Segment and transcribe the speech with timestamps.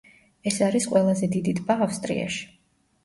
[0.51, 2.43] ეს არის ყველაზე დიდი ტბა ავსტრიაში.